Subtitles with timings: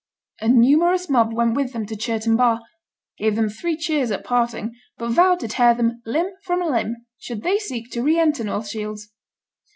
[0.39, 2.63] A numerous mob went with them to Chirton Bar;
[3.19, 7.43] gave them three cheers at parting, but vowed to tear them limb from limb should
[7.43, 9.11] they seek to re enter North Shields.